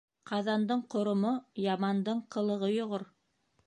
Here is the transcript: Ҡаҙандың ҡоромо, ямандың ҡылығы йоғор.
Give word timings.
Ҡаҙандың 0.29 0.81
ҡоромо, 0.95 1.35
ямандың 1.69 2.27
ҡылығы 2.37 2.75
йоғор. 2.79 3.11